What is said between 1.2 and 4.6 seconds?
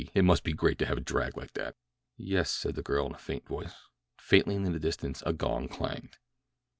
like that." "Yes," said the girl in a faint voice. Faintly